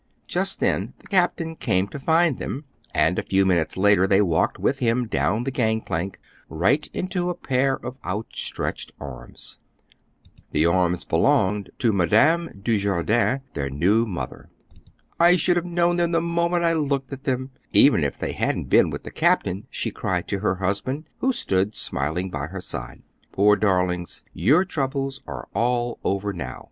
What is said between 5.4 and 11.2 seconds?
the gangplank, right into a pair of outstretched arms. The arms